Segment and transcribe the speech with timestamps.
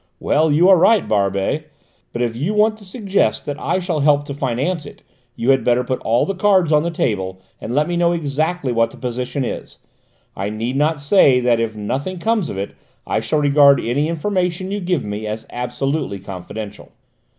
[0.19, 1.63] "Well, you are quite right, Barbey.
[2.11, 5.03] But if you want to suggest that I shall help to finance it,
[5.35, 8.71] you had better put all the cards on the table and let me know exactly
[8.71, 9.77] what the position is;
[10.35, 12.71] I need not say that if nothing comes of it,
[13.05, 16.91] I shall regard any information you give me as absolutely confidential."